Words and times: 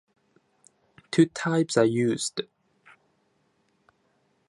Two 1.11 1.27
types 1.27 1.77
are 1.77 1.85
used. 1.85 2.41